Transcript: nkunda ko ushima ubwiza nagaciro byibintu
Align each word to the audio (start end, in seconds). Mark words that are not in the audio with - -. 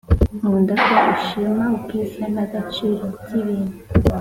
nkunda 0.37 0.73
ko 0.85 0.93
ushima 1.13 1.63
ubwiza 1.75 2.23
nagaciro 2.33 3.03
byibintu 3.23 3.75